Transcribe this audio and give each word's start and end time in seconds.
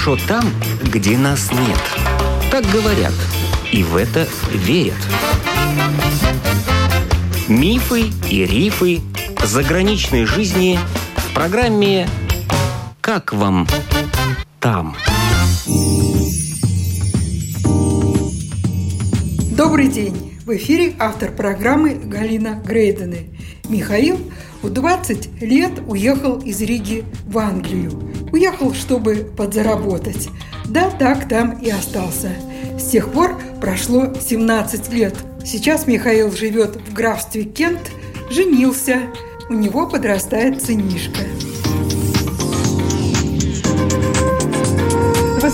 хорошо 0.00 0.16
там, 0.26 0.44
где 0.82 1.18
нас 1.18 1.50
нет. 1.52 1.78
Так 2.50 2.64
говорят, 2.70 3.12
и 3.70 3.82
в 3.82 3.96
это 3.96 4.26
верят. 4.50 4.96
Мифы 7.48 8.04
и 8.30 8.46
рифы 8.46 9.00
заграничной 9.44 10.24
жизни 10.24 10.78
в 11.16 11.34
программе 11.34 12.08
«Как 13.02 13.34
вам 13.34 13.66
там?». 14.58 14.96
Добрый 19.56 19.88
день! 19.88 20.38
В 20.46 20.56
эфире 20.56 20.94
автор 20.98 21.30
программы 21.30 21.94
Галина 21.94 22.62
Грейдены. 22.64 23.38
Михаил 23.68 24.18
в 24.62 24.70
20 24.70 25.42
лет 25.42 25.82
уехал 25.86 26.38
из 26.38 26.60
Риги 26.62 27.04
в 27.26 27.38
Англию. 27.38 28.09
Уехал, 28.32 28.74
чтобы 28.74 29.30
подзаработать. 29.36 30.28
Да, 30.66 30.90
так 30.90 31.28
там 31.28 31.58
и 31.58 31.70
остался. 31.70 32.30
С 32.78 32.90
тех 32.90 33.10
пор 33.12 33.38
прошло 33.60 34.12
17 34.14 34.92
лет. 34.92 35.14
Сейчас 35.44 35.86
Михаил 35.86 36.30
живет 36.30 36.76
в 36.76 36.92
графстве 36.92 37.44
Кент, 37.44 37.90
женился. 38.30 39.00
У 39.48 39.54
него 39.54 39.86
подрастает 39.86 40.62
сынишка. 40.62 41.20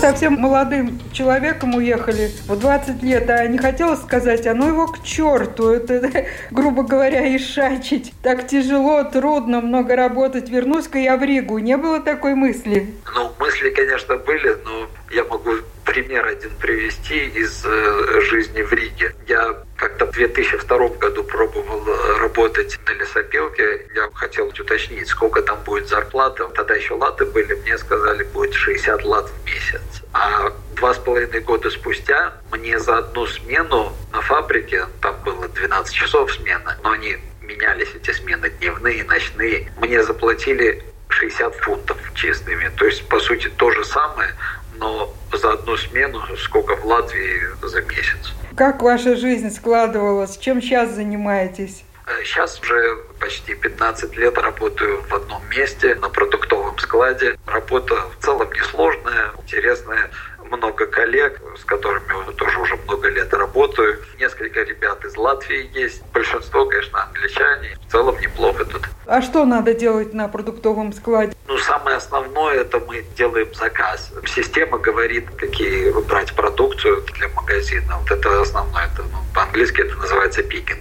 Совсем 0.07 0.35
молодым 0.35 0.99
человеком 1.11 1.75
уехали 1.75 2.31
в 2.47 2.57
20 2.57 3.03
лет, 3.03 3.29
а 3.29 3.45
не 3.47 3.57
хотелось 3.57 4.01
сказать, 4.01 4.47
а 4.47 4.53
ну 4.53 4.69
его 4.69 4.87
к 4.87 5.03
черту, 5.03 5.71
это, 5.71 6.25
грубо 6.51 6.83
говоря, 6.83 7.35
ишачить. 7.35 8.13
Так 8.23 8.47
тяжело, 8.47 9.03
трудно, 9.03 9.59
много 9.59 9.97
работать, 9.97 10.49
вернусь-ка 10.49 10.97
я 10.97 11.17
в 11.17 11.23
Ригу. 11.23 11.57
Не 11.57 11.75
было 11.75 11.99
такой 11.99 12.35
мысли? 12.35 12.93
Ну, 13.13 13.31
мысли, 13.37 13.69
конечно, 13.71 14.15
были, 14.15 14.55
но 14.63 14.87
я 15.11 15.25
могу 15.25 15.51
пример 15.87 16.25
один 16.25 16.51
привести 16.59 17.27
из 17.27 17.65
э, 17.65 18.21
жизни 18.29 18.61
в 18.61 18.71
Риге. 18.73 19.15
Я 19.27 19.55
как-то 19.77 20.05
в 20.05 20.11
2002 20.11 20.87
году 20.89 21.23
пробовал 21.23 21.81
э, 21.87 22.19
работать 22.19 22.77
на 22.85 22.91
лесопилке. 22.91 23.87
Я 23.95 24.09
хотел 24.13 24.47
уточнить, 24.47 25.07
сколько 25.07 25.41
там 25.41 25.57
будет 25.63 25.87
зарплата. 25.87 26.47
Тогда 26.53 26.75
еще 26.75 26.93
латы 26.93 27.25
были. 27.25 27.53
Мне 27.53 27.77
сказали, 27.77 28.23
будет 28.23 28.53
60 28.53 29.03
лат 29.05 29.29
в 29.29 29.45
месяц. 29.45 29.81
А 30.19 30.51
два 30.75 30.95
с 30.95 30.97
половиной 30.97 31.41
года 31.41 31.69
спустя 31.69 32.33
мне 32.51 32.79
за 32.79 32.97
одну 32.97 33.27
смену 33.27 33.93
на 34.11 34.21
фабрике, 34.21 34.85
там 34.99 35.15
было 35.23 35.47
12 35.47 35.93
часов 35.93 36.33
смена, 36.33 36.75
но 36.83 36.91
они 36.91 37.17
менялись 37.41 37.89
эти 37.93 38.11
смены 38.11 38.49
дневные, 38.49 39.03
ночные, 39.03 39.71
мне 39.77 40.03
заплатили 40.03 40.83
60 41.09 41.55
фунтов 41.57 41.97
чистыми. 42.15 42.71
То 42.77 42.85
есть, 42.85 43.07
по 43.07 43.19
сути, 43.19 43.47
то 43.57 43.69
же 43.69 43.85
самое, 43.85 44.31
но 44.77 45.13
за 45.31 45.53
одну 45.53 45.77
смену, 45.77 46.19
сколько 46.37 46.75
в 46.75 46.85
Латвии 46.85 47.41
за 47.61 47.81
месяц. 47.83 48.33
Как 48.55 48.81
ваша 48.81 49.15
жизнь 49.15 49.51
складывалась? 49.51 50.37
Чем 50.37 50.63
сейчас 50.63 50.95
занимаетесь? 50.95 51.83
Сейчас 52.23 52.59
уже 52.59 53.03
почти 53.19 53.55
15 53.55 54.17
лет 54.17 54.37
работаю 54.37 55.03
в 55.03 55.13
одном 55.13 55.41
месте 55.49 55.95
на 55.95 56.09
продуктовом 56.09 56.77
складе. 56.79 57.35
Работа 57.45 57.95
в 57.95 58.23
целом 58.23 58.51
несложная, 58.51 59.31
интересная 59.41 60.09
много 60.49 60.85
коллег, 60.85 61.41
с 61.57 61.63
которыми 61.63 62.33
тоже 62.35 62.59
уже 62.59 62.75
много 62.85 63.09
лет 63.09 63.33
работаю. 63.33 63.99
Несколько 64.19 64.61
ребят 64.63 65.03
из 65.05 65.15
Латвии 65.17 65.69
есть. 65.73 66.03
Большинство, 66.13 66.65
конечно, 66.65 67.03
англичане. 67.03 67.77
В 67.87 67.91
целом 67.91 68.19
неплохо 68.19 68.65
тут. 68.65 68.83
А 69.05 69.21
что 69.21 69.45
надо 69.45 69.73
делать 69.73 70.13
на 70.13 70.27
продуктовом 70.27 70.93
складе? 70.93 71.33
Ну, 71.47 71.57
самое 71.57 71.97
основное, 71.97 72.61
это 72.61 72.79
мы 72.79 73.05
делаем 73.15 73.53
заказ. 73.53 74.11
Система 74.25 74.77
говорит, 74.77 75.29
какие 75.37 75.89
выбрать 75.89 76.35
продукцию 76.35 77.03
для 77.15 77.29
магазина. 77.29 77.97
Вот 77.99 78.11
это 78.11 78.41
основное. 78.41 78.85
Это, 78.85 79.03
ну, 79.03 79.19
по-английски 79.33 79.81
это 79.81 79.95
называется 79.95 80.43
picking. 80.43 80.79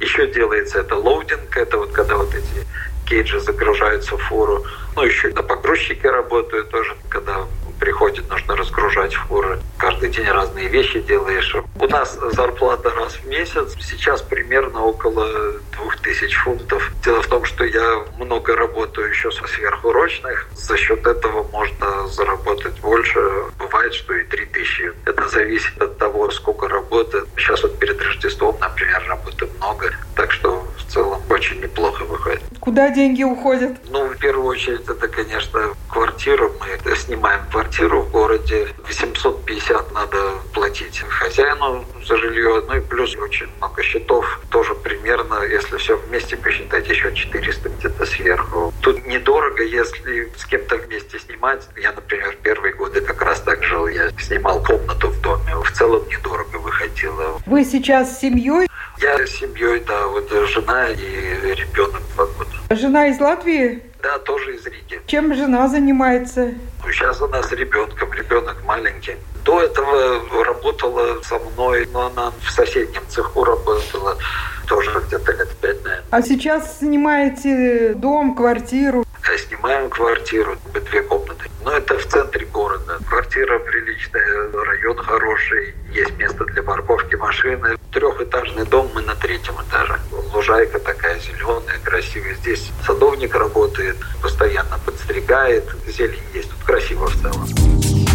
Еще 0.00 0.26
делается 0.32 0.80
это 0.80 0.96
loading. 0.96 1.56
Это 1.56 1.78
вот 1.78 1.92
когда 1.92 2.16
вот 2.16 2.34
эти 2.34 2.66
кейджи 3.08 3.40
загружаются 3.40 4.16
в 4.16 4.22
фуру. 4.22 4.64
Ну, 4.96 5.04
еще 5.04 5.28
на 5.28 5.42
погрузчике 5.42 6.10
работаю 6.10 6.64
тоже, 6.64 6.96
когда 7.08 7.46
приходит, 7.88 8.28
нужно 8.28 8.54
разгружать 8.54 9.14
фуры. 9.14 9.58
Каждый 9.98 10.14
день 10.14 10.30
разные 10.30 10.68
вещи 10.68 11.00
делаешь. 11.00 11.56
У 11.80 11.86
нас 11.88 12.16
зарплата 12.32 12.88
раз 12.90 13.14
в 13.14 13.26
месяц. 13.26 13.74
Сейчас 13.80 14.22
примерно 14.22 14.84
около 14.84 15.54
2000 15.92 16.36
фунтов. 16.36 16.92
Дело 17.04 17.20
в 17.20 17.26
том, 17.26 17.44
что 17.44 17.64
я 17.64 18.04
много 18.16 18.54
работаю 18.54 19.08
еще 19.08 19.32
со 19.32 19.44
сверхурочных. 19.48 20.46
За 20.54 20.76
счет 20.76 21.04
этого 21.04 21.42
можно 21.50 22.06
заработать 22.06 22.78
больше. 22.78 23.18
Бывает, 23.58 23.92
что 23.92 24.14
и 24.14 24.22
3000. 24.22 24.92
Это 25.04 25.28
зависит 25.28 25.82
от 25.82 25.98
того, 25.98 26.30
сколько 26.30 26.68
работы. 26.68 27.24
Сейчас 27.36 27.64
вот 27.64 27.76
перед 27.80 28.00
Рождеством, 28.00 28.56
например, 28.60 29.02
работы 29.08 29.48
много. 29.56 29.92
Так 30.14 30.30
что 30.30 30.64
в 30.76 30.92
целом 30.92 31.20
очень 31.28 31.60
неплохо 31.60 32.04
выходит. 32.04 32.40
Куда 32.60 32.90
деньги 32.90 33.24
уходят? 33.24 33.72
Ну, 33.90 34.06
в 34.08 34.16
первую 34.18 34.46
очередь, 34.46 34.88
это, 34.88 35.08
конечно, 35.08 35.74
квартира. 35.90 36.48
Мы 36.60 36.96
снимаем 36.96 37.40
квартиру 37.50 38.02
в 38.02 38.10
городе. 38.12 38.68
850 38.86 39.87
надо 39.92 40.38
платить 40.54 40.98
хозяину 41.00 41.84
за 42.06 42.16
жилье. 42.16 42.62
Ну 42.66 42.76
и 42.76 42.80
плюс 42.80 43.16
очень 43.16 43.48
много 43.58 43.82
счетов. 43.82 44.40
Тоже 44.50 44.74
примерно, 44.74 45.42
если 45.42 45.76
все 45.76 45.96
вместе 45.96 46.36
посчитать, 46.36 46.88
еще 46.88 47.14
400 47.14 47.68
где-то 47.68 48.06
сверху. 48.06 48.72
Тут 48.80 49.06
недорого, 49.06 49.62
если 49.62 50.32
с 50.36 50.44
кем-то 50.44 50.76
вместе 50.76 51.18
снимать. 51.18 51.68
Я, 51.76 51.92
например, 51.92 52.36
первые 52.42 52.74
годы 52.74 53.00
как 53.00 53.22
раз 53.22 53.40
так 53.40 53.62
жил. 53.62 53.88
Я 53.88 54.10
снимал 54.18 54.62
комнату 54.62 55.08
в 55.08 55.20
доме. 55.20 55.54
В 55.64 55.72
целом 55.72 56.06
недорого 56.08 56.56
выходило. 56.56 57.40
Вы 57.46 57.64
сейчас 57.64 58.16
с 58.16 58.20
семьей? 58.20 58.68
Я 59.00 59.26
с 59.26 59.30
семьей, 59.30 59.80
да, 59.86 60.08
вот 60.08 60.28
жена 60.48 60.88
и 60.90 61.54
ребенок 61.54 62.02
два 62.14 62.26
года. 62.26 62.50
Жена 62.70 63.08
из 63.08 63.20
Латвии? 63.20 63.82
Да, 64.02 64.18
тоже 64.18 64.56
из 64.56 64.66
Риги. 64.66 65.00
Чем 65.06 65.34
жена 65.34 65.68
занимается? 65.68 66.52
Ну, 66.84 66.92
сейчас 66.92 67.20
она 67.20 67.42
с 67.42 67.52
ребенком, 67.52 68.12
ребенок 68.12 68.62
маленький. 68.64 69.16
До 69.48 69.62
этого 69.62 70.44
работала 70.44 71.22
со 71.22 71.38
мной, 71.38 71.88
но 71.90 72.08
она 72.08 72.34
в 72.44 72.50
соседнем 72.50 73.00
цеху 73.08 73.44
работала 73.44 74.18
тоже 74.66 74.90
где-то 75.06 75.32
лет 75.32 75.48
пять, 75.56 75.82
наверное. 75.84 76.04
А 76.10 76.20
сейчас 76.20 76.80
снимаете 76.80 77.94
дом, 77.94 78.34
квартиру? 78.34 79.06
Снимаем 79.48 79.88
квартиру, 79.88 80.58
две 80.74 81.00
комнаты. 81.00 81.48
Но 81.64 81.72
это 81.72 81.98
в 81.98 82.04
центре 82.04 82.44
города. 82.44 82.98
Квартира 83.08 83.58
приличная, 83.60 84.52
район 84.52 84.98
хороший, 84.98 85.74
есть 85.94 86.12
место 86.18 86.44
для 86.44 86.62
парковки 86.62 87.14
машины. 87.14 87.78
Трехэтажный 87.90 88.66
дом, 88.66 88.90
мы 88.94 89.00
на 89.00 89.14
третьем 89.14 89.54
этаже. 89.66 89.98
Лужайка 90.34 90.78
такая 90.78 91.18
зеленая, 91.20 91.78
красивая. 91.82 92.34
Здесь 92.34 92.70
садовник 92.86 93.34
работает, 93.34 93.96
постоянно 94.20 94.78
подстригает. 94.84 95.64
Зелень 95.86 96.20
есть, 96.34 96.50
тут 96.50 96.62
красиво 96.66 97.06
в 97.06 97.16
целом. 97.22 98.07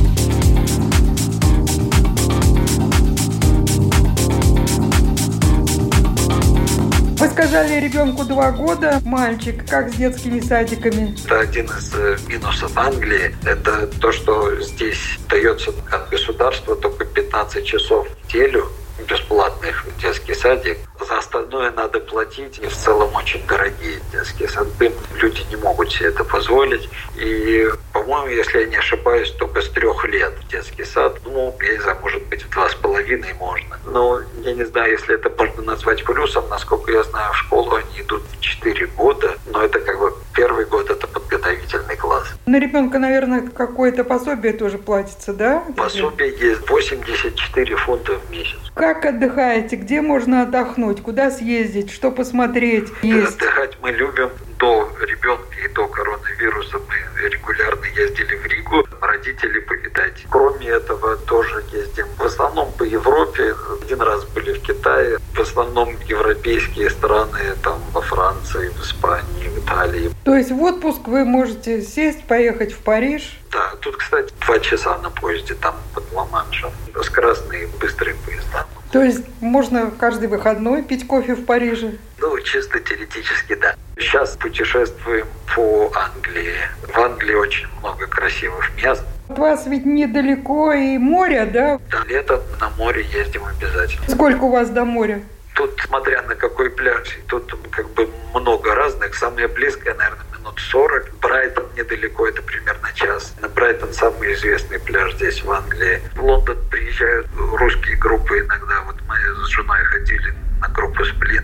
Вы 7.44 7.50
сказали 7.50 7.82
ребенку 7.82 8.24
два 8.24 8.52
года, 8.52 9.02
мальчик, 9.04 9.68
как 9.70 9.90
с 9.90 9.96
детскими 9.96 10.40
садиками? 10.40 11.14
Это 11.26 11.42
один 11.42 11.66
из 11.66 11.94
э, 11.94 12.18
минусов 12.26 12.72
Англии. 12.78 13.36
Это 13.44 13.88
то, 14.00 14.14
что 14.14 14.62
здесь 14.62 15.20
дается 15.28 15.72
от 15.92 16.10
государства 16.10 16.74
только 16.78 17.04
15 17.04 17.66
часов 17.66 18.08
в 18.08 18.34
неделю 18.34 18.72
бесплатных 19.10 19.86
в 19.86 20.02
детский 20.02 20.34
садик. 20.34 20.78
За 21.14 21.20
остальное 21.20 21.70
надо 21.70 22.00
платить. 22.00 22.58
И 22.58 22.66
в 22.66 22.76
целом 22.76 23.14
очень 23.14 23.46
дорогие 23.46 24.00
детские 24.12 24.50
сады. 24.50 24.92
Люди 25.22 25.46
не 25.52 25.58
могут 25.58 25.92
себе 25.92 26.10
это 26.10 26.24
позволить. 26.24 26.90
И, 27.16 27.70
по-моему, 27.92 28.30
если 28.30 28.62
я 28.62 28.66
не 28.66 28.78
ошибаюсь, 28.78 29.30
только 29.38 29.62
с 29.62 29.70
трех 29.70 30.04
лет 30.06 30.34
в 30.40 30.48
детский 30.48 30.84
сад. 30.84 31.20
Ну, 31.24 31.56
я 31.62 31.74
не 31.74 31.80
знаю, 31.80 32.00
может 32.02 32.24
быть, 32.30 32.42
в 32.42 32.50
два 32.50 32.68
с 32.68 32.74
половиной 32.74 33.32
можно. 33.34 33.78
Но 33.86 34.22
я 34.42 34.54
не 34.54 34.64
знаю, 34.64 34.92
если 34.92 35.14
это 35.14 35.30
можно 35.30 35.62
назвать 35.62 36.04
плюсом. 36.04 36.50
Насколько 36.50 36.92
я 36.92 37.04
знаю, 37.04 37.32
в 37.32 37.38
школу 37.38 37.76
они 37.76 38.02
идут 38.02 38.24
4 38.40 38.88
года. 38.88 39.38
Но 39.46 39.62
это 39.62 39.80
как 39.82 40.00
бы 40.00 40.16
первый 40.34 40.66
год 40.66 40.90
это 40.90 41.06
подготовительный 41.44 41.98
класс. 41.98 42.28
На 42.46 42.60
ребенка, 42.60 43.00
наверное, 43.00 43.42
какое-то 43.42 44.04
пособие 44.04 44.54
тоже 44.54 44.78
платится, 44.78 45.34
да? 45.34 45.64
Пособие 45.76 46.30
есть 46.30 46.70
84 46.70 47.76
фунта 47.78 48.20
в 48.20 48.32
месяц. 48.32 48.58
Как 48.74 49.06
отдыхаете? 49.06 49.76
Где 49.76 50.02
можно 50.02 50.44
отдохнуть? 50.44 51.02
Куда 51.02 51.32
съездить? 51.32 51.92
Что 51.92 52.12
посмотреть? 52.12 52.90
Есть? 53.02 53.36
Отдыхать 53.36 53.78
мы 53.82 53.92
любим. 53.92 54.30
До 54.60 54.90
ребенка 55.02 55.44
и 55.64 55.68
до 55.74 55.88
коронавируса 55.88 56.78
мы 56.88 57.30
регулярно 57.30 57.86
ездили 57.96 58.36
в 58.36 58.46
Ригу. 58.46 58.88
Родителей 59.24 59.62
повидать. 59.62 60.26
Кроме 60.30 60.68
этого 60.68 61.16
тоже 61.16 61.64
ездим. 61.72 62.06
В 62.18 62.24
основном 62.24 62.74
по 62.74 62.84
Европе. 62.84 63.56
Один 63.82 64.02
раз 64.02 64.26
были 64.26 64.52
в 64.52 64.62
Китае. 64.62 65.18
В 65.34 65.40
основном 65.40 65.96
европейские 66.08 66.90
страны. 66.90 67.40
Там 67.64 67.80
во 67.94 68.02
Франции, 68.02 68.68
в 68.70 68.82
Испании, 68.82 69.48
в 69.48 69.60
Италии. 69.60 70.12
То 70.26 70.36
есть 70.36 70.52
в 70.52 70.62
отпуск 70.62 71.08
вы 71.08 71.24
можете 71.24 71.82
сесть, 71.82 72.26
поехать 72.26 72.74
в 72.74 72.80
Париж? 72.80 73.40
Да, 73.52 73.74
тут, 73.80 73.96
кстати, 73.96 74.34
два 74.46 74.60
часа 74.60 74.98
на 74.98 75.10
поезде 75.10 75.54
там 75.54 75.76
под 75.94 76.12
Ла-Маншем. 76.12 76.72
Скоростные 77.02 77.68
быстрые 77.80 78.18
поезда. 78.26 78.66
То 78.92 79.02
есть 79.02 79.24
можно 79.40 79.90
каждый 79.90 80.28
выходной 80.28 80.84
пить 80.84 81.08
кофе 81.08 81.36
в 81.36 81.46
Париже? 81.46 81.94
Ну, 82.20 82.38
чисто 82.42 82.80
теоретически, 82.80 83.56
да. 83.56 83.76
Сейчас 83.98 84.36
путешествуем 84.36 85.28
по 85.56 85.92
Англии. 85.96 86.56
В 86.94 86.98
Англии 87.00 87.36
очень 87.36 87.68
много 87.80 88.06
красивых 88.08 88.70
мест. 88.76 89.04
От 89.30 89.40
вас 89.40 89.68
ведь 89.68 89.86
недалеко 89.86 90.74
и 90.74 90.98
море, 90.98 91.46
да? 91.46 91.80
Да, 91.90 92.04
летом 92.08 92.42
на 92.60 92.70
море 92.72 93.06
ездим 93.14 93.44
обязательно. 93.46 94.04
Сколько 94.08 94.44
у 94.44 94.52
вас 94.52 94.70
до 94.70 94.84
моря? 94.86 95.22
Тут, 95.56 95.80
смотря 95.86 96.22
на 96.24 96.36
какой 96.36 96.70
пляж, 96.70 97.20
тут 97.28 97.56
как 97.72 97.90
бы 97.92 98.10
много 98.34 98.76
разных. 98.76 99.16
Самое 99.16 99.48
близкое, 99.48 99.94
наверное, 99.94 100.26
минут 100.38 100.60
40. 100.60 101.14
Брайтон 101.22 101.66
недалеко, 101.78 102.28
это 102.28 102.42
примерно 102.42 102.90
час. 102.94 103.34
На 103.42 103.48
Брайтон 103.48 103.94
самый 103.94 104.34
известный 104.34 104.80
пляж 104.80 105.16
здесь, 105.16 105.44
в 105.44 105.52
Англии. 105.52 106.02
В 106.16 106.24
Лондон 106.24 106.58
приезжают 106.70 107.28
русские 107.38 107.96
группы 107.98 108.40
иногда. 108.40 108.82
Вот 108.86 108.96
мы 109.08 109.16
с 109.16 109.48
женой 109.50 109.84
ходили 109.86 110.34
на 110.60 110.68
группу 110.70 111.06
«Сплин». 111.06 111.44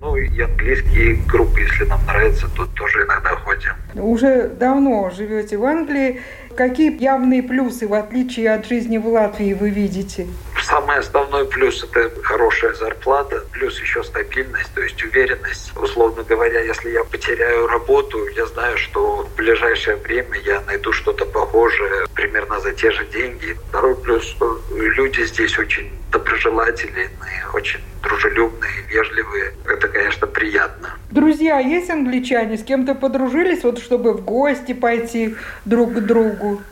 Ну 0.00 0.16
и 0.16 0.40
английские 0.40 1.16
группы, 1.26 1.60
если 1.60 1.84
нам 1.84 2.04
нравится, 2.06 2.48
тут 2.56 2.74
тоже 2.74 3.04
иногда 3.04 3.36
ходим. 3.36 3.74
Уже 3.94 4.48
давно 4.48 5.10
живете 5.10 5.58
в 5.58 5.64
Англии. 5.64 6.22
Какие 6.56 7.00
явные 7.00 7.42
плюсы, 7.42 7.86
в 7.86 7.94
отличие 7.94 8.52
от 8.52 8.66
жизни 8.66 8.98
в 8.98 9.06
Латвии, 9.06 9.54
вы 9.54 9.70
видите? 9.70 10.26
Самый 10.70 10.98
основной 10.98 11.46
плюс– 11.46 11.82
это 11.92 12.10
хорошая 12.22 12.74
зарплата, 12.74 13.42
плюс 13.50 13.80
еще 13.80 14.04
стабильность, 14.04 14.72
то 14.72 14.80
есть 14.80 15.02
уверенность. 15.02 15.76
Условно 15.76 16.22
говоря, 16.22 16.60
если 16.60 16.90
я 16.90 17.02
потеряю 17.02 17.66
работу, 17.66 18.24
я 18.36 18.46
знаю, 18.46 18.78
что 18.78 19.24
в 19.24 19.34
ближайшее 19.34 19.96
время 19.96 20.38
я 20.44 20.60
найду 20.60 20.92
что-то 20.92 21.26
похожее 21.26 22.06
примерно 22.14 22.60
за 22.60 22.70
те 22.70 22.92
же 22.92 23.04
деньги. 23.06 23.56
Второй 23.68 23.96
плюс, 23.96 24.36
люди 24.72 25.22
здесь 25.24 25.58
очень 25.58 25.90
доброжелательные, 26.12 27.10
очень 27.52 27.80
дружелюбные, 28.04 28.82
вежливые. 28.88 29.54
Это, 29.66 29.88
конечно, 29.88 30.28
приятно. 30.28 30.90
Друзья 31.10 31.58
есть 31.58 31.90
англичане? 31.90 32.56
С 32.56 32.62
кем-то 32.62 32.94
подружились, 32.94 33.64
вот 33.64 33.80
чтобы 33.80 34.12
в 34.12 34.24
гости 34.24 34.72
пойти 34.72 35.34
друг 35.64 35.94
к 35.94 35.98
другу? 35.98 36.62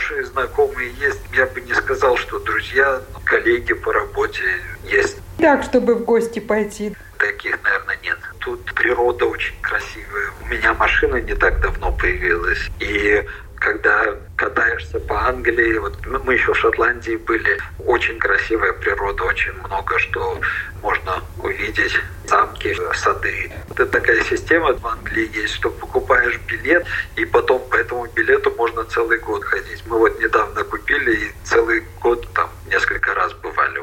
Хорошие 0.00 0.24
знакомые 0.24 0.90
есть. 0.98 1.20
Я 1.34 1.46
бы 1.46 1.60
не 1.60 1.74
сказал, 1.74 2.16
что 2.16 2.38
друзья, 2.38 3.02
коллеги 3.24 3.74
по 3.74 3.92
работе 3.92 4.42
есть. 4.84 5.18
Так, 5.38 5.62
чтобы 5.62 5.94
в 5.94 6.04
гости 6.04 6.38
пойти. 6.38 6.94
Таких, 7.18 7.62
наверное, 7.62 7.98
нет. 8.02 8.18
Тут 8.38 8.64
природа 8.74 9.26
очень 9.26 9.54
красивая. 9.60 10.30
У 10.42 10.46
меня 10.46 10.72
машина 10.74 11.16
не 11.16 11.34
так 11.34 11.60
давно 11.60 11.92
появилась. 11.92 12.70
И 12.78 13.22
когда 13.56 14.16
катаешься 14.36 14.98
по 15.00 15.28
Англии, 15.28 15.76
вот 15.76 15.94
мы 16.06 16.34
еще 16.34 16.54
в 16.54 16.56
Шотландии 16.56 17.16
были, 17.16 17.58
очень 17.84 18.18
красивая 18.18 18.72
природа, 18.72 19.24
очень 19.24 19.52
много 19.52 19.98
что 19.98 20.40
можно 20.82 21.22
увидеть, 21.42 21.92
замки, 22.26 22.76
сады. 22.94 23.52
Это 23.70 23.86
такая 23.86 24.22
система 24.24 24.72
в 24.74 24.86
Англии 24.86 25.30
есть, 25.34 25.54
что 25.54 25.70
покупаешь 25.70 26.38
билет, 26.46 26.86
и 27.16 27.24
потом 27.24 27.60
по 27.68 27.76
этому 27.76 28.06
билету 28.06 28.52
можно 28.56 28.84
целый 28.84 29.18
год 29.18 29.44
ходить. 29.44 29.82
Мы 29.86 29.98
вот 29.98 30.20
недавно 30.20 30.64
купили, 30.64 31.12
и 31.16 31.32
целый 31.44 31.82
год 32.00 32.26
там 32.34 32.50
несколько 32.68 33.14
раз 33.14 33.32
бывали. 33.34 33.79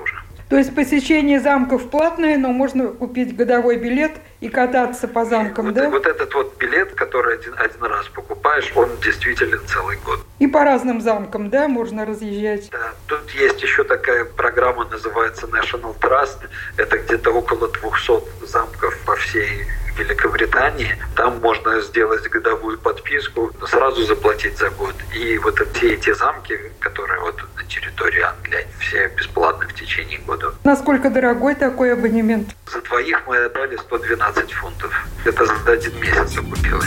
То 0.50 0.58
есть 0.58 0.74
посещение 0.74 1.42
замков 1.42 1.90
платное, 1.90 2.38
но 2.38 2.50
можно 2.50 2.88
купить 2.88 3.36
годовой 3.36 3.78
билет 3.78 4.14
и 4.40 4.48
кататься 4.48 5.08
по 5.08 5.26
замкам, 5.26 5.66
вот, 5.68 5.74
да? 5.74 5.90
Вот 5.90 6.06
этот 6.06 6.34
вот 6.34 6.58
билет, 6.58 6.94
который 6.94 7.36
один, 7.36 7.54
один 7.58 7.84
раз 7.84 8.08
покупаешь, 8.08 8.72
он 8.76 8.90
действительно 9.04 9.60
целый 9.68 9.98
год. 10.06 10.20
И 10.40 10.48
по 10.48 10.64
разным 10.64 11.02
замкам, 11.02 11.50
да, 11.50 11.68
можно 11.68 12.06
разъезжать? 12.06 12.70
Да, 12.72 12.94
тут 13.08 13.30
есть 13.32 13.62
еще 13.62 13.84
такая 13.84 14.24
программа, 14.24 14.86
называется 14.86 15.48
National 15.48 15.96
Trust. 16.00 16.38
Это 16.78 16.98
где-то 16.98 17.32
около 17.32 17.68
200 17.68 18.46
замков 18.46 18.98
по 19.06 19.16
всей 19.16 19.66
Великобритании. 19.98 20.96
Там 21.16 21.40
можно 21.42 21.82
сделать 21.82 22.28
годовую 22.30 22.78
подписку, 22.78 23.52
сразу 23.68 24.04
заплатить 24.04 24.58
за 24.58 24.70
год. 24.70 24.96
И 25.14 25.38
вот 25.40 25.60
все 25.74 25.94
эти 25.94 26.14
замки, 26.14 26.58
которые 26.80 27.20
вот 27.22 27.42
на 27.56 27.64
территории 27.64 28.22
Англии, 28.22 28.67
все 28.88 29.08
бесплатны 29.10 29.68
в 29.68 29.74
течение 29.74 30.20
года. 30.20 30.54
Насколько 30.64 31.10
дорогой 31.10 31.56
такой 31.56 31.94
абонемент? 31.94 32.56
За 32.72 32.82
двоих 32.82 33.22
мы 33.28 33.38
отдали 33.38 33.76
112 33.76 34.52
фунтов. 34.54 35.08
Это 35.26 35.46
за 35.46 35.72
один 35.72 36.00
месяц 36.00 36.38
окупилось. 36.38 36.86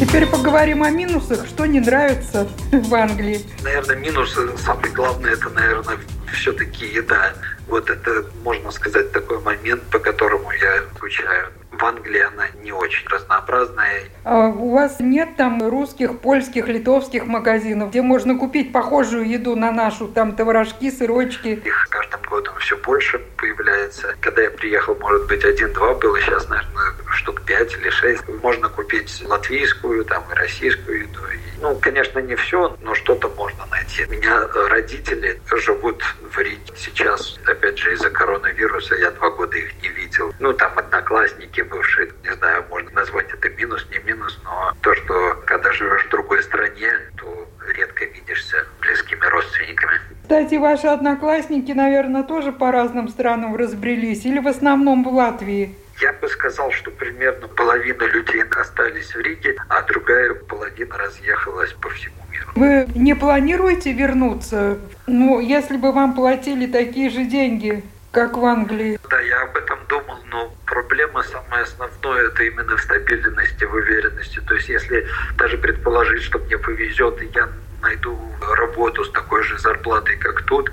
Теперь 0.00 0.26
поговорим 0.26 0.82
о 0.82 0.90
минусах. 0.90 1.46
Что 1.46 1.66
не 1.66 1.80
нравится 1.80 2.48
в 2.72 2.94
Англии? 2.94 3.40
Наверное, 3.62 3.96
минусы, 3.96 4.56
самое 4.58 4.92
главное, 4.92 5.32
это, 5.32 5.48
наверное, 5.50 5.98
все-таки 6.32 6.86
еда. 6.86 7.32
Вот 7.68 7.88
это, 7.88 8.24
можно 8.42 8.70
сказать, 8.70 9.12
такой 9.12 9.40
момент, 9.40 9.82
по 9.84 9.98
которому 9.98 10.50
я 10.52 10.82
скучаю. 10.96 11.52
В 11.80 11.84
Англии 11.84 12.20
она 12.20 12.48
не 12.62 12.72
очень 12.72 13.08
разнообразная. 13.08 14.02
А 14.24 14.48
у 14.48 14.70
вас 14.70 15.00
нет 15.00 15.36
там 15.36 15.66
русских, 15.66 16.20
польских, 16.20 16.68
литовских 16.68 17.24
магазинов, 17.24 17.88
где 17.88 18.02
можно 18.02 18.36
купить 18.36 18.70
похожую 18.70 19.26
еду 19.26 19.56
на 19.56 19.72
нашу, 19.72 20.08
там 20.08 20.36
творожки, 20.36 20.90
сырочки? 20.90 21.60
Их 21.64 21.88
каждым 21.88 22.20
годом 22.28 22.54
все 22.58 22.76
больше 22.76 23.18
появляется. 23.38 24.14
Когда 24.20 24.42
я 24.42 24.50
приехал, 24.50 24.94
может 24.96 25.26
быть, 25.26 25.42
один-два 25.42 25.94
было, 25.94 26.20
сейчас, 26.20 26.48
наверное, 26.50 26.92
штук 27.14 27.40
пять 27.46 27.72
или 27.72 27.88
шесть. 27.88 28.28
Можно 28.42 28.68
купить 28.68 29.22
латвийскую, 29.26 30.04
там, 30.04 30.22
и 30.30 30.34
российскую 30.34 31.00
еду. 31.00 31.20
Ну, 31.60 31.74
конечно, 31.76 32.20
не 32.20 32.36
все, 32.36 32.74
но 32.80 32.94
что-то 32.94 33.28
можно 33.28 33.66
найти. 33.66 34.06
У 34.06 34.10
меня 34.10 34.48
родители 34.68 35.40
живут 35.56 36.02
в 36.32 36.38
Риге. 36.38 36.58
Сейчас, 36.74 37.38
опять 37.46 37.78
же, 37.78 37.92
из-за 37.92 38.08
коронавируса 38.08 38.94
я 38.94 39.10
два 39.10 39.30
года 39.30 39.58
их 39.58 39.70
не 39.82 39.88
видел. 39.90 40.32
Ну, 40.38 40.54
там 40.54 40.78
одноклассники 40.78 41.60
бывшие, 41.60 42.12
не 42.24 42.32
знаю, 42.34 42.64
можно 42.70 42.90
назвать 42.92 43.30
это 43.30 43.50
минус, 43.50 43.86
не 43.90 43.98
минус, 43.98 44.38
но 44.42 44.72
то, 44.80 44.94
что 44.94 45.42
когда 45.44 45.70
живешь 45.72 46.06
в 46.06 46.08
другой 46.08 46.42
стране, 46.42 46.92
то 47.18 47.48
редко 47.74 48.06
видишься 48.06 48.66
близкими 48.80 49.24
родственниками. 49.26 50.00
Кстати, 50.30 50.54
ваши 50.54 50.86
одноклассники, 50.86 51.72
наверное, 51.72 52.22
тоже 52.22 52.52
по 52.52 52.70
разным 52.70 53.08
странам 53.08 53.56
разбрелись 53.56 54.24
или 54.24 54.38
в 54.38 54.46
основном 54.46 55.02
в 55.02 55.08
Латвии? 55.12 55.74
Я 56.00 56.12
бы 56.12 56.28
сказал, 56.28 56.70
что 56.70 56.92
примерно 56.92 57.48
половина 57.48 58.04
людей 58.04 58.44
остались 58.44 59.12
в 59.12 59.18
Риге, 59.18 59.56
а 59.68 59.82
другая 59.82 60.34
половина 60.34 60.96
разъехалась 60.98 61.72
по 61.72 61.88
всему 61.90 62.14
миру. 62.30 62.46
Вы 62.54 62.86
не 62.94 63.16
планируете 63.16 63.92
вернуться? 63.92 64.78
Ну, 65.08 65.40
если 65.40 65.76
бы 65.76 65.90
вам 65.90 66.14
платили 66.14 66.70
такие 66.70 67.10
же 67.10 67.24
деньги, 67.24 67.82
как 68.12 68.36
в 68.36 68.44
Англии. 68.44 69.00
Да, 69.10 69.20
я 69.20 69.42
об 69.42 69.56
этом 69.56 69.80
думал, 69.88 70.20
но 70.30 70.52
проблема 70.64 71.24
самая 71.24 71.64
основная 71.64 72.28
это 72.28 72.44
именно 72.44 72.76
в 72.76 72.80
стабильности, 72.80 73.64
в 73.64 73.74
уверенности. 73.74 74.40
То 74.46 74.54
есть 74.54 74.68
если 74.68 75.08
даже 75.36 75.58
предположить, 75.58 76.22
что 76.22 76.38
мне 76.38 76.56
повезет, 76.56 77.20
и 77.20 77.28
я 77.34 77.48
найду 77.82 78.18
работу 78.56 79.04
с 79.04 79.10
такой 79.10 79.42
же 79.42 79.58
зарплатой, 79.58 80.16
как 80.16 80.42
тут, 80.42 80.70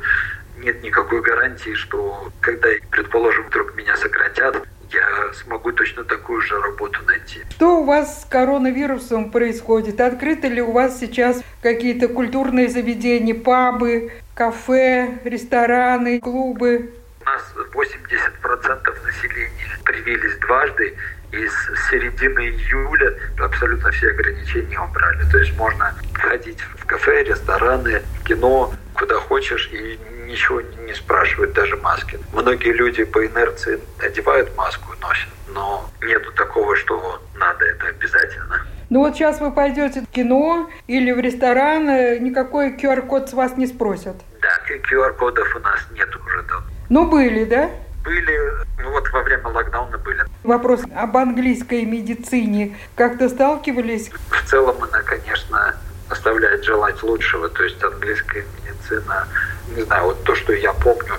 нет 0.58 0.82
никакой 0.84 1.22
гарантии, 1.22 1.74
что 1.74 2.32
когда, 2.42 2.70
предположим, 2.92 3.46
вдруг 3.48 3.76
меня 3.76 3.96
сократят, 3.96 4.68
я 4.92 5.34
смогу 5.34 5.72
точно 5.72 6.04
такую 6.04 6.42
же 6.42 6.60
работу 6.60 7.00
найти. 7.06 7.42
Что 7.52 7.82
у 7.82 7.84
вас 7.84 8.22
с 8.22 8.26
коронавирусом 8.26 9.32
происходит? 9.32 10.00
Открыты 10.00 10.48
ли 10.48 10.62
у 10.62 10.72
вас 10.72 11.00
сейчас 11.00 11.44
какие-то 11.62 12.08
культурные 12.08 12.70
заведения, 12.70 13.36
пабы, 13.36 14.12
кафе, 14.34 15.20
рестораны, 15.26 16.20
клубы? 16.20 16.94
У 17.22 17.26
нас 17.26 17.44
80% 17.74 19.06
населения 19.06 19.80
привились 19.84 20.38
дважды, 20.38 20.96
и 21.31 21.48
с 21.48 21.89
середины 21.89 22.50
июля 22.50 23.13
абсолютно 23.39 23.91
все 23.91 24.10
ограничения 24.10 24.79
убрали. 24.79 25.24
То 25.31 25.38
есть 25.38 25.55
можно 25.57 25.93
ходить 26.13 26.60
в 26.62 26.86
кафе, 26.86 27.24
рестораны, 27.24 28.01
кино, 28.25 28.74
куда 28.93 29.15
хочешь, 29.15 29.69
и 29.72 30.00
ничего 30.25 30.62
не 30.62 30.93
спрашивают, 30.93 31.53
даже 31.53 31.75
маски. 31.77 32.19
Многие 32.34 32.74
люди 32.74 33.03
по 33.03 33.25
инерции 33.25 33.79
одевают 34.00 34.55
маску 34.57 34.93
носят, 35.01 35.29
но 35.53 35.89
нету 36.01 36.31
такого, 36.34 36.75
что 36.75 37.22
надо 37.36 37.65
это 37.65 37.88
обязательно. 37.88 38.62
Ну 38.89 39.00
вот 39.00 39.15
сейчас 39.15 39.41
вы 39.41 39.51
пойдете 39.51 40.01
в 40.01 40.07
кино 40.07 40.69
или 40.88 41.12
в 41.12 41.19
ресторан, 41.19 41.86
никакой 42.24 42.75
QR-код 42.77 43.29
с 43.29 43.34
вас 43.34 43.57
не 43.57 43.67
спросят. 43.67 44.15
Да, 44.41 44.50
QR-кодов 44.69 45.55
у 45.57 45.60
нас 45.60 45.79
нет 45.91 46.10
уже 46.15 46.41
давно. 46.43 46.67
Ну 46.89 47.10
были, 47.10 47.43
да? 47.43 47.69
Были, 48.05 48.39
ну 48.88 48.94
вот 48.94 49.10
во 49.12 49.22
время 49.22 49.48
локдауна 49.50 49.98
были. 49.98 50.24
Вопрос 50.44 50.82
об 50.96 51.17
английской 51.17 51.84
медицине. 51.84 52.77
Как-то 52.96 53.27
сталкивались? 53.27 54.12
В 54.29 54.50
целом 54.50 54.77
она, 54.82 55.01
конечно, 55.01 55.75
оставляет 56.10 56.63
желать 56.63 57.03
лучшего. 57.03 57.50
То 57.50 57.63
есть 57.63 57.84
английская 57.84 58.46
медицина, 58.58 59.27
не 59.75 59.84
знаю, 59.84 60.06
вот 60.06 60.24
то, 60.24 60.36
что 60.36 60.53
я 60.53 60.72
помню, 60.74 61.15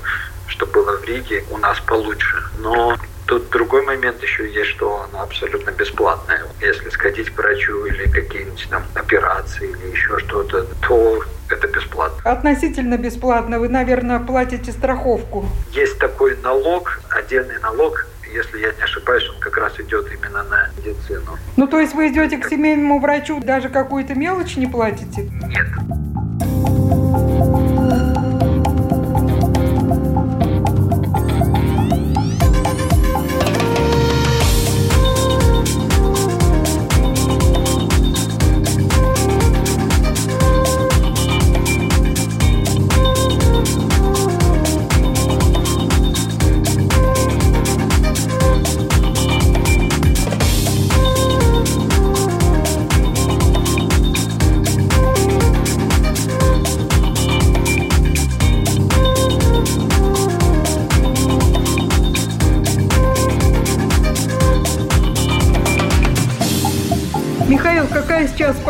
что 0.46 0.66
было 0.66 0.96
в 0.96 1.04
Риге, 1.04 1.44
у 1.50 1.58
нас 1.58 1.78
получше. 1.80 2.42
Но 2.58 2.96
Тут 3.28 3.50
другой 3.50 3.82
момент 3.82 4.22
еще 4.22 4.50
есть, 4.50 4.70
что 4.70 5.02
оно 5.02 5.22
абсолютно 5.22 5.70
бесплатное. 5.70 6.40
Если 6.62 6.88
сходить 6.88 7.28
к 7.28 7.36
врачу 7.36 7.84
или 7.84 8.08
какие-нибудь 8.08 8.66
там 8.70 8.82
операции 8.94 9.68
или 9.68 9.92
еще 9.92 10.18
что-то, 10.20 10.66
то 10.80 11.22
это 11.50 11.68
бесплатно. 11.68 12.18
Относительно 12.24 12.96
бесплатно. 12.96 13.58
Вы, 13.58 13.68
наверное, 13.68 14.18
платите 14.18 14.72
страховку. 14.72 15.46
Есть 15.72 15.98
такой 15.98 16.38
налог, 16.38 17.00
отдельный 17.10 17.58
налог, 17.58 18.06
если 18.32 18.60
я 18.60 18.72
не 18.72 18.82
ошибаюсь, 18.82 19.28
он 19.28 19.38
как 19.40 19.58
раз 19.58 19.78
идет 19.78 20.06
именно 20.10 20.42
на 20.44 20.70
медицину. 20.78 21.36
Ну, 21.58 21.66
то 21.66 21.78
есть 21.78 21.94
вы 21.94 22.08
идете 22.08 22.38
к 22.38 22.48
семейному 22.48 22.98
врачу, 22.98 23.40
даже 23.40 23.68
какую-то 23.68 24.14
мелочь 24.14 24.56
не 24.56 24.66
платите? 24.66 25.30
Нет. 25.46 25.66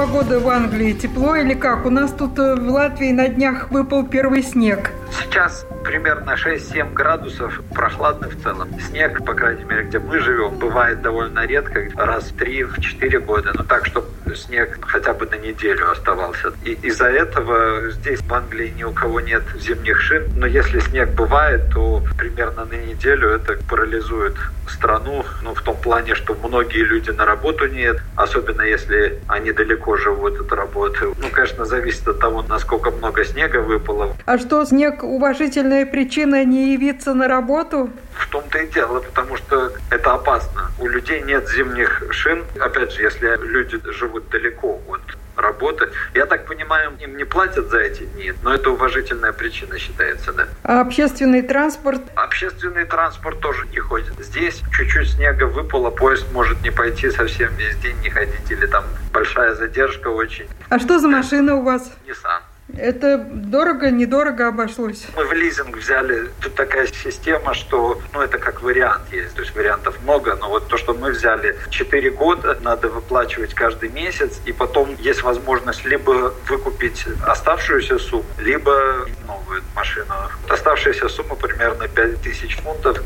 Погода 0.09 0.41
в 0.41 0.49
Англии? 0.49 0.93
Тепло 0.93 1.37
или 1.37 1.55
как? 1.55 1.85
У 1.85 1.91
нас 1.91 2.13
тут 2.13 2.39
э, 2.39 2.55
в 2.55 2.71
Латвии 2.71 3.13
на 3.13 3.29
днях 3.29 3.71
выпал 3.71 4.07
первый 4.07 4.43
снег. 4.43 4.91
Сейчас 5.11 5.67
примерно 5.85 6.31
6-7 6.33 6.95
градусов, 6.95 7.61
прохладно 7.75 8.31
в 8.31 8.43
целом. 8.43 8.69
Снег, 8.81 9.23
по 9.25 9.35
крайней 9.35 9.65
мере, 9.65 9.85
где 9.85 9.99
мы 9.99 10.19
живем, 10.21 10.57
бывает 10.57 11.03
довольно 11.03 11.45
редко, 11.47 11.89
раз 11.97 12.31
в 12.31 12.37
3-4 12.37 13.19
года. 13.21 13.53
Но 13.55 13.65
так, 13.65 13.85
чтобы 13.85 14.07
снег 14.37 14.79
хотя 14.87 15.13
бы 15.15 15.27
на 15.27 15.37
неделю 15.37 15.91
оставался. 15.91 16.53
И 16.65 16.73
из-за 16.83 17.07
этого 17.07 17.91
здесь 17.91 18.21
в 18.21 18.33
Англии 18.33 18.73
ни 18.77 18.85
у 18.85 18.93
кого 18.93 19.21
нет 19.21 19.43
зимних 19.59 20.01
шин. 20.01 20.25
Но 20.37 20.47
если 20.47 20.81
снег 20.81 21.11
бывает, 21.11 21.63
то 21.73 22.03
примерно 22.17 22.65
на 22.65 22.75
неделю 22.75 23.31
это 23.31 23.57
парализует 23.69 24.35
страну. 24.69 25.25
Ну, 25.43 25.55
в 25.55 25.63
том 25.63 25.77
плане, 25.77 26.15
что 26.15 26.37
многие 26.43 26.85
люди 26.85 27.11
на 27.11 27.25
работу 27.25 27.67
нет, 27.67 27.99
особенно 28.17 28.63
если 28.63 29.19
они 29.27 29.53
далеко 29.53 29.97
живут 29.97 30.41
от 30.41 30.53
работы. 30.53 31.07
Ну, 31.07 31.29
конечно, 31.33 31.65
зависит 31.65 32.07
от 32.09 32.21
того, 32.21 32.45
насколько 32.49 32.91
много 32.91 33.25
снега 33.25 33.59
выпало. 33.59 34.17
А 34.27 34.39
что, 34.39 34.65
снег 34.65 35.03
уважительная 35.03 35.87
причина 35.87 36.45
не 36.45 36.73
явиться 36.73 37.15
на 37.15 37.29
работу? 37.29 37.91
В 38.19 38.27
том-то 38.29 38.59
и 38.59 38.67
дело, 38.69 39.01
потому 39.01 39.37
что 39.37 39.73
это 39.91 40.13
опасно. 40.13 40.71
У 40.79 40.87
людей 40.87 41.23
нет 41.23 41.49
зимних 41.49 42.03
шин. 42.11 42.45
Опять 42.61 42.93
же, 42.93 43.03
если 43.03 43.37
люди 43.37 43.81
живут 43.93 44.29
далеко 44.29 44.81
от 44.89 45.01
работы. 45.41 45.89
Я 46.15 46.27
так 46.27 46.47
понимаю, 46.47 46.93
им 47.01 47.17
не 47.17 47.25
платят 47.25 47.69
за 47.71 47.79
эти 47.79 48.05
дни, 48.05 48.33
но 48.43 48.55
это 48.55 48.71
уважительная 48.71 49.33
причина 49.33 49.79
считается, 49.79 50.33
да. 50.33 50.49
А 50.65 50.81
общественный 50.81 51.43
транспорт? 51.43 52.03
Общественный 52.15 52.85
транспорт 52.85 53.41
тоже 53.41 53.67
не 53.69 53.79
ходит. 53.79 54.13
Здесь 54.19 54.63
чуть-чуть 54.73 55.11
снега 55.11 55.45
выпало, 55.45 55.91
поезд 55.91 56.27
может 56.33 56.61
не 56.63 56.71
пойти 56.71 57.11
совсем 57.11 57.55
весь 57.57 57.77
день, 57.77 57.97
не 58.01 58.11
ходить, 58.11 58.51
или 58.51 58.67
там 58.67 58.85
большая 59.13 59.55
задержка 59.55 60.09
очень. 60.09 60.49
А 60.69 60.79
что 60.79 60.99
за 60.99 61.09
машина 61.09 61.55
у 61.55 61.63
вас? 61.63 61.91
Nissan. 62.07 62.41
Это 62.79 63.19
дорого, 63.19 63.91
недорого 63.91 64.49
обошлось? 64.49 65.07
Мы 65.17 65.25
в 65.25 65.33
лизинг 65.33 65.77
взяли, 65.77 66.29
тут 66.41 66.55
такая 66.55 66.87
система, 66.87 67.53
что, 67.53 68.01
ну, 68.13 68.21
это 68.21 68.39
как 68.39 68.63
вариант 68.63 69.03
есть, 69.11 69.35
то 69.35 69.43
есть 69.43 69.55
вариантов 69.57 69.99
много, 70.05 70.37
но 70.37 70.49
вот 70.49 70.69
то, 70.69 70.77
что 70.77 70.95
мы 70.95 71.11
взяли 71.11 71.57
4 71.71 72.11
года, 72.11 72.57
надо 72.63 72.89
выплачивать 72.89 73.53
каждый 73.55 73.89
месяц, 73.89 74.41
и 74.47 74.53
потом 74.53 74.95
есть 75.01 75.23
возможность 75.23 75.85
либо 75.85 76.33
выкупить 76.49 77.05
оставшуюся 77.27 77.99
сумму, 77.99 78.25
либо 78.39 79.07
новую 79.27 79.63
машину. 79.75 80.15
Оставшаяся 80.49 81.09
сумма 81.09 81.35
примерно 81.35 81.89
5000 81.89 82.57
фунтов. 82.61 82.99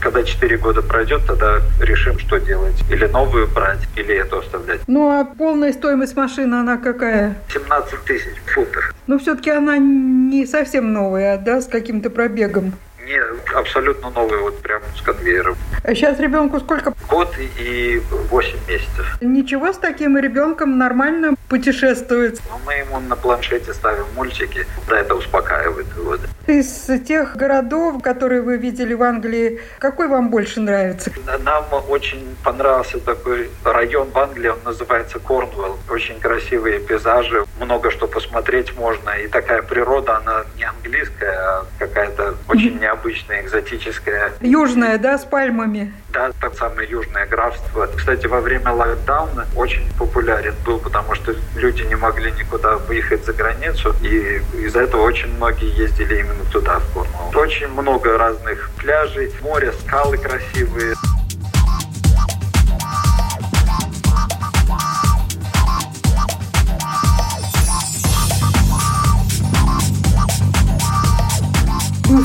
Когда 0.00 0.22
4 0.22 0.58
года 0.58 0.82
пройдет, 0.82 1.26
тогда 1.26 1.60
решим, 1.80 2.18
что 2.18 2.38
делать. 2.38 2.74
Или 2.90 3.06
новую 3.06 3.48
брать, 3.48 3.80
или 3.96 4.14
эту 4.14 4.40
оставлять. 4.40 4.80
Ну, 4.86 5.10
а 5.10 5.24
полная 5.24 5.72
стоимость 5.72 6.14
машины, 6.14 6.56
она 6.56 6.76
какая? 6.76 7.36
17 7.52 8.04
тысяч 8.04 8.34
фунтов. 8.54 8.92
Но 9.14 9.20
все-таки 9.20 9.50
она 9.50 9.78
не 9.78 10.44
совсем 10.44 10.92
новая, 10.92 11.38
да, 11.38 11.60
с 11.60 11.66
каким-то 11.66 12.10
пробегом. 12.10 12.72
Не, 13.06 13.20
абсолютно 13.54 14.10
новый, 14.10 14.38
вот 14.38 14.62
прям 14.62 14.80
с 14.96 15.02
конвейером. 15.02 15.56
А 15.82 15.94
сейчас 15.94 16.18
ребенку 16.18 16.60
сколько? 16.60 16.94
Год 17.08 17.34
и 17.58 18.02
8 18.30 18.58
месяцев. 18.66 19.18
Ничего 19.20 19.72
с 19.72 19.76
таким 19.76 20.16
ребенком 20.16 20.78
нормально 20.78 21.34
путешествует. 21.48 22.40
Но 22.48 22.60
мы 22.64 22.74
ему 22.74 23.00
на 23.00 23.16
планшете 23.16 23.74
ставим 23.74 24.06
мультики, 24.14 24.66
да, 24.88 25.00
это 25.00 25.14
успокаивает 25.14 25.86
его. 25.96 26.16
Из 26.46 26.90
тех 27.06 27.36
городов, 27.36 28.02
которые 28.02 28.42
вы 28.42 28.56
видели 28.58 28.94
в 28.94 29.02
Англии, 29.02 29.60
какой 29.78 30.08
вам 30.08 30.30
больше 30.30 30.60
нравится? 30.60 31.10
Нам 31.42 31.64
очень 31.88 32.36
понравился 32.42 32.98
такой 33.00 33.50
район 33.64 34.10
в 34.10 34.18
Англии, 34.18 34.48
он 34.48 34.58
называется 34.64 35.18
Корнуэлл. 35.18 35.78
Очень 35.90 36.20
красивые 36.20 36.80
пейзажи, 36.80 37.44
много 37.60 37.90
что 37.90 38.06
посмотреть 38.06 38.76
можно. 38.76 39.10
И 39.10 39.28
такая 39.28 39.62
природа, 39.62 40.16
она 40.18 40.44
не 40.56 40.64
английская, 40.64 41.32
а 41.32 41.66
какая-то 41.78 42.34
очень 42.48 42.78
необычная, 42.78 42.93
экзотическая. 42.96 44.32
Южная, 44.40 44.98
да, 44.98 45.18
с 45.18 45.24
пальмами? 45.24 45.92
Да, 46.10 46.32
так 46.40 46.54
самое 46.54 46.88
южное 46.88 47.26
графство. 47.26 47.88
Кстати, 47.96 48.26
во 48.26 48.40
время 48.40 48.72
локдауна 48.72 49.46
очень 49.56 49.86
популярен 49.98 50.54
был, 50.64 50.78
потому 50.78 51.14
что 51.14 51.34
люди 51.56 51.82
не 51.82 51.96
могли 51.96 52.32
никуда 52.32 52.76
выехать 52.76 53.24
за 53.24 53.32
границу, 53.32 53.94
и 54.02 54.40
из-за 54.64 54.82
этого 54.82 55.02
очень 55.02 55.34
многие 55.36 55.76
ездили 55.76 56.20
именно 56.20 56.44
туда, 56.52 56.78
в 56.78 56.92
Корнуолл. 56.92 57.32
Очень 57.34 57.68
много 57.68 58.16
разных 58.16 58.70
пляжей, 58.78 59.32
море, 59.42 59.72
скалы 59.72 60.18
красивые. 60.18 60.94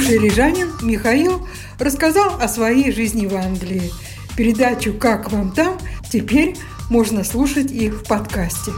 Бывший 0.10 0.28
рижанин 0.28 0.72
Михаил 0.82 1.48
рассказал 1.78 2.42
о 2.42 2.48
своей 2.48 2.92
жизни 2.92 3.28
в 3.28 3.36
Англии. 3.36 3.92
Передачу 4.36 4.92
«Как 4.92 5.32
вам 5.32 5.52
там» 5.52 5.78
теперь 6.12 6.56
можно 6.90 7.24
слушать 7.24 7.72
и 7.72 7.92
в 7.92 8.04
подкасте. 8.06 8.72